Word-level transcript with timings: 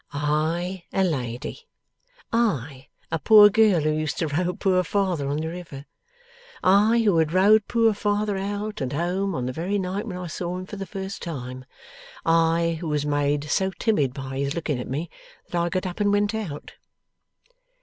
'I 0.13 0.83
a 0.93 1.03
lady! 1.03 1.67
I, 2.33 2.87
a 3.11 3.19
poor 3.19 3.51
girl 3.51 3.81
who 3.81 3.91
used 3.91 4.17
to 4.17 4.27
row 4.29 4.55
poor 4.55 4.83
father 4.83 5.27
on 5.27 5.37
the 5.37 5.47
river. 5.49 5.85
I, 6.63 7.01
who 7.03 7.19
had 7.19 7.33
rowed 7.33 7.67
poor 7.67 7.93
father 7.93 8.35
out 8.35 8.81
and 8.81 8.93
home 8.93 9.35
on 9.35 9.45
the 9.45 9.53
very 9.53 9.77
night 9.77 10.07
when 10.07 10.17
I 10.17 10.25
saw 10.25 10.57
him 10.57 10.65
for 10.65 10.77
the 10.77 10.87
first 10.87 11.21
time. 11.21 11.65
I, 12.25 12.79
who 12.81 12.87
was 12.87 13.05
made 13.05 13.43
so 13.51 13.69
timid 13.77 14.11
by 14.11 14.39
his 14.39 14.55
looking 14.55 14.79
at 14.79 14.89
me, 14.89 15.11
that 15.51 15.61
I 15.61 15.69
got 15.69 15.85
up 15.85 15.99
and 15.99 16.11
went 16.11 16.33
out! 16.33 16.73